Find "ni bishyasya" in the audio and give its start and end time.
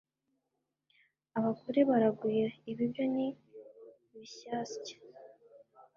3.15-4.97